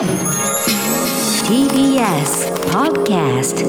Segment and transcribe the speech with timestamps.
[0.00, 0.08] TBS
[2.72, 3.60] Podcast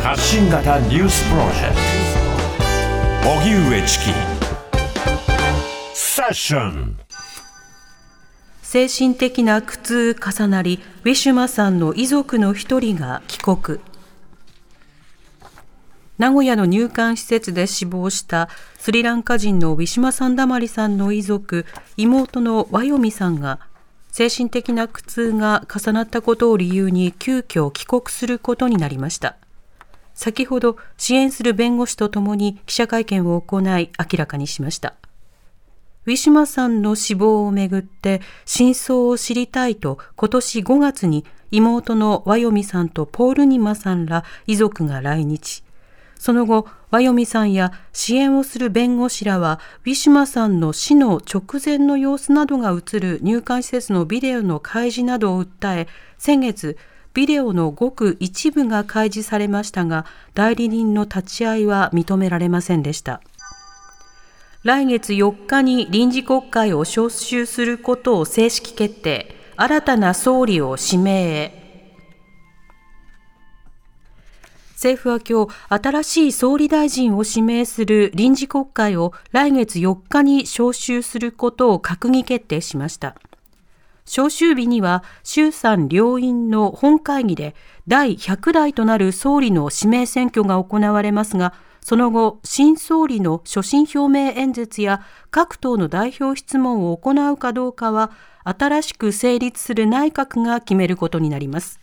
[0.00, 1.74] 発信型ニュースプロジェク
[3.24, 3.30] ト。
[3.30, 4.12] 荻上チキ。
[5.94, 6.96] セッション。
[8.62, 13.80] 精神的な苦痛重なり、ウィシュマさんの遺族の一人が帰国。
[16.16, 23.58] 名古屋の入管施設で死亡したスリランカ人のウィシュマ・サンダマリさんの遺族、妹のワヨミさんが、
[24.12, 29.36] 精神的な苦痛が重なったことを理由に急遽帰国することになりました。
[30.14, 34.94] 先ほど支援する弁護士とともに記者会見を行い明らかにしました。
[36.06, 45.63] ウィシュマさんの死亡をめぐって真相を知りたいと今年5月に妹のワヨミさんとポールニマさんら遺族が来日。
[46.24, 56.78] その後、ワヨミさんや支援をする弁護士らは、ウィシュマさんの死の直前の様子などが映る入管施設のビデオの開示などを訴え、先月、
[57.12, 63.20] ビデオのごく一部が開示されましたが、代理人の立ち会いは認められませんでした。
[64.62, 71.63] 来月4日に臨時国会を招集することを正式決定、新たな総理を指名へ。
[74.84, 83.16] 政府は今日、新しい総理大臣を指名する臨時国会を来月4日に召集することを閣議決定しました。
[84.04, 87.54] 召集日には衆参両院の本会議で
[87.88, 98.10] 第100代となる総理の指名選挙が行われますが、その後、新総理の所信表明演説や各党の代表質問を行うかどうかは、
[98.44, 101.80] 新しく成立する内閣が決めることになります。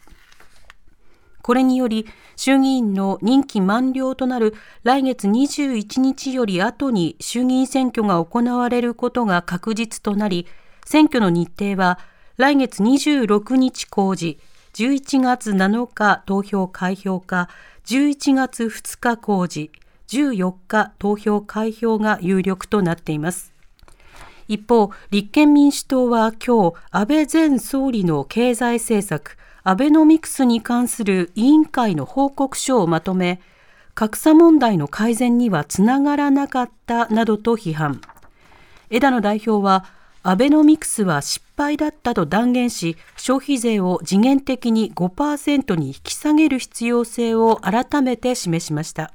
[1.41, 4.53] これにより、衆議院の任期満了となる
[4.83, 10.47] 来月21日より後に衆議院選挙が行われることが確実となり、
[10.85, 11.99] 選挙の日程は
[12.37, 14.37] 来月26日公示、
[14.73, 17.49] 11月7日投票開票か、
[17.85, 19.71] 11月2日公示、
[20.07, 23.53] 14日投票開票が有力となっています。
[24.47, 33.41] 一方、立憲民主党は今日、安倍前総理の経済政策、アベノミクスに関する委員会の報告書をまとめ、
[33.93, 38.01] 格差問題の改善にはつながらなかったなどと批判。
[38.89, 39.85] 枝野代表は、
[40.23, 49.11] アベノミクスは失敗だったと断言し、消費税を次元的に5%に引き下げる必要性を改めて示しました。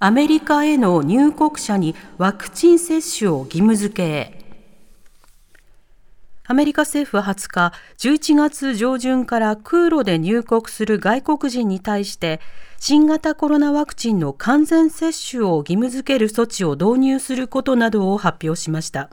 [0.00, 4.39] アメリカへの入国者にワクチン接種を義務付け
[6.50, 12.40] アメリカ政府は20日、11月上旬から空路で入国する外国人に対して、
[12.80, 19.10] 新型コロナワクチンの完全接種を義務付ける措置を導入することなどを発表しました。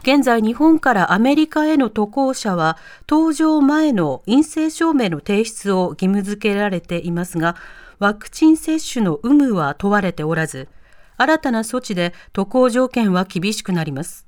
[0.00, 7.56] 現在日本からアメリカへの渡航者は搭乗前の陰性証明の提出を義務付けられていますが
[7.98, 10.68] ワクチン接種の有無は問われておらず
[11.16, 14.27] 新たな措置で渡航条件は厳しくなります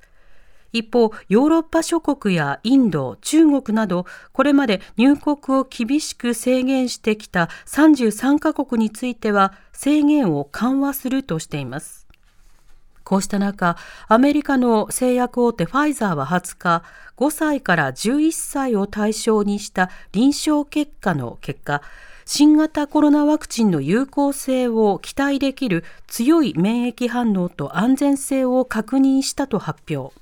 [0.73, 12.07] 一方、ヨーロッパ諸国やインド、中国など、これまで入国を厳しく制限してきた33カ国については制限を緩和するとしています。
[13.03, 13.75] こうした中、
[14.07, 16.83] アメリカの製薬大手ファイザーは20日、
[17.17, 21.81] 5歳から11歳を対象にした臨床結果の結果、
[22.25, 30.15] 新型コロナワクチンの有効性を期待できる強い免疫反応と安全性を確認したと発表。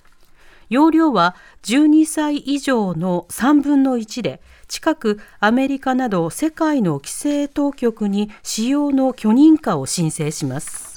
[0.70, 10.96] 容量は12歳以上の3分の1で、近くアメリカなど世界の規制当局に使用の許認可を申請します。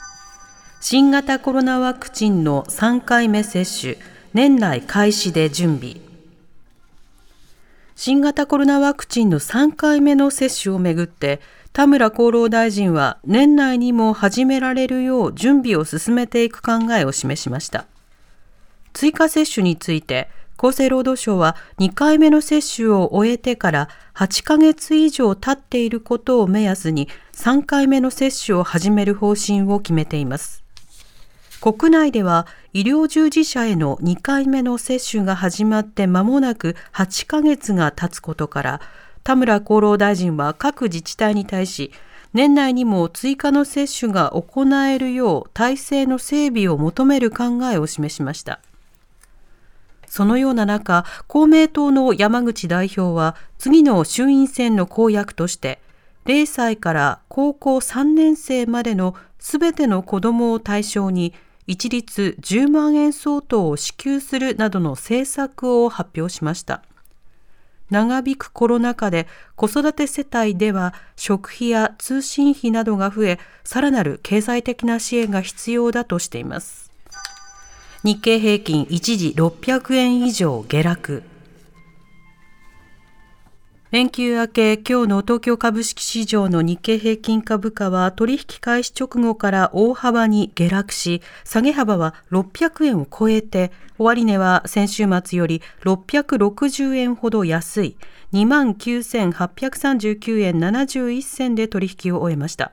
[0.80, 3.96] 新型コロナワクチンの3回目接種、
[4.34, 5.96] 年内開始で準備。
[7.94, 11.40] 新型コロナワクチンの3回目の接種をめぐって、
[11.72, 17.86] 田村厚労大臣は年内にも始められるよう準備を進めていく考えを示しました。
[18.92, 30.62] 追加接種について厚生労働省は2回目の接種を終えてから8ヶ月以上経っていることを目安に3回目の接種を始める方針を決めています。
[31.60, 38.80] 国内では医療従事者への2回目の接種が始まって間もなく8ヶ月が経つことから
[39.22, 41.92] 田村厚労大臣は各自治体に対し
[42.32, 48.60] 年内にも追加の接種が行えるよう体制の整備を求める考えを示しました。
[50.12, 55.80] そのような中、公明党の山口代表は次の衆院選の公約として、
[56.26, 61.32] 0歳から高校3年生までのすべての子どもを対象に
[61.66, 66.82] 一律10万円相当を支給するなどの政策を発表しました。
[67.88, 69.26] 長引くコロナ禍で
[69.56, 76.91] 子育て世帯では食費や通信費などが増えさらなる経済的な支援が必要だとしています。
[78.04, 81.22] 日経平均一時600円以上下落
[83.92, 97.96] 連休明け、今日の東京株式市場の日経平均株価は取引開始直後から大幅に下落し、下げ幅は600円を超えて、終値は先週末より660円ほど安い
[98.32, 102.72] 29,839円71銭で取引を終えました。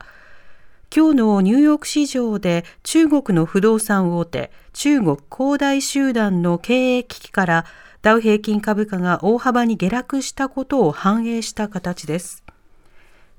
[0.92, 7.64] 今日のニューヨーク市場で中国の不動産大手、中国恒大集団の経営危機から
[8.02, 12.42] ダウ平均株価が大幅に下落したことを反映した形です。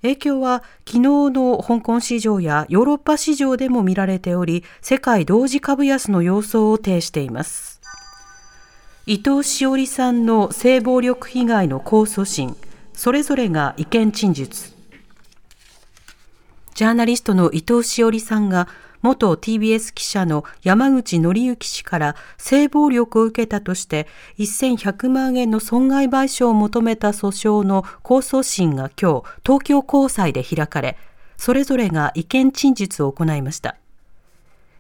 [0.01, 7.81] 影響は昨日の香港市場やヨーロッパ市場でも見られており、世界同時株安の様相を呈しています。
[9.06, 12.56] 伊藤詩織さんの性暴力被害の控訴審、
[12.94, 14.80] それぞれが意見陳述。
[16.81, 18.67] ジャーナリストの伊藤詩織さんが
[19.03, 24.07] 元 TBS 記者の山口紀之氏から性暴力を受けたとして
[24.39, 30.97] 1100万円の損害賠償を求めた訴訟の控訴審が今日東京高裁で開かれ
[31.37, 33.77] それぞれが意見陳述を行いました。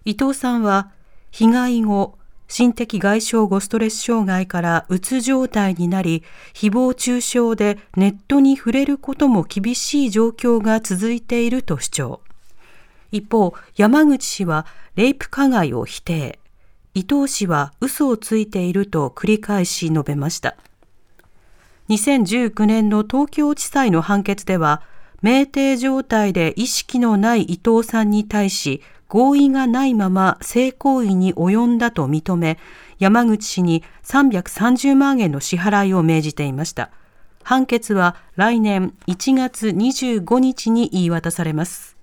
[0.03, 0.89] 伊藤さんは
[1.29, 2.17] 被害後
[2.51, 6.21] 心的外傷後ストレス障害からうつ状態になり、
[6.53, 12.21] 誹謗中傷でネットに触れることも厳しい状況が続いていると主張。
[13.09, 14.65] 一方、山口氏は
[14.95, 16.39] レイプ加害を否定。
[16.93, 20.57] 伊藤氏は嘘をついていると繰り返し述べました。
[21.87, 24.81] 2019年の東京地裁の判決では、
[25.23, 32.57] 酩酊状態で意識のない伊藤さんに対し、合意がないまま性行為に及んだと認め、
[32.97, 36.89] 山口氏に330万円の支払いを命じていました。
[37.43, 41.97] 判決は来年1月25日に言い渡されます。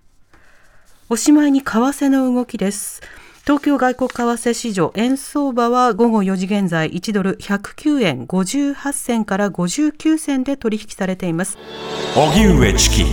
[1.08, 3.00] おしまいに為替の動きです。
[3.48, 11.56] 東京外国為替市場円相場は午後4時現在1ドル109円58銭から59銭で取引されています。
[12.14, 13.04] 荻上チキ